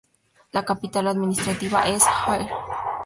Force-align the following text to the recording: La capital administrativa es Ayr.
La 0.53 0.63
capital 0.65 1.09
administrativa 1.09 1.87
es 1.87 2.03
Ayr. 2.25 2.49